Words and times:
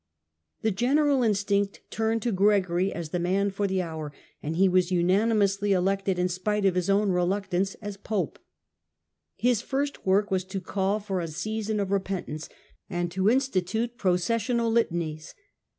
The 0.63 0.71
general 0.71 1.21
instinct 1.21 1.81
turned 1.91 2.23
to 2.23 2.31
Gregory 2.31 2.91
as 2.91 3.09
the 3.09 3.19
man 3.19 3.51
for 3.51 3.67
the 3.67 3.83
hour, 3.83 4.11
and 4.41 4.55
he 4.55 4.67
was 4.67 4.91
unanimously 4.91 5.73
elected, 5.73 6.17
in 6.17 6.27
spite 6.27 6.65
of 6.65 6.73
his 6.73 6.89
own 6.89 7.11
reluct 7.11 7.53
ance, 7.53 7.75
as 7.83 7.97
Pope. 7.97 8.39
His 9.35 9.61
first 9.61 10.03
work 10.03 10.31
was 10.31 10.43
to 10.45 10.59
call 10.59 10.99
for 10.99 11.19
a 11.19 11.27
season 11.27 11.79
of 11.79 11.91
repentance, 11.91 12.49
and 12.89 13.11
to 13.11 13.29
institute 13.29 13.99
processional 13.99 14.71
litanies. 14.71 15.35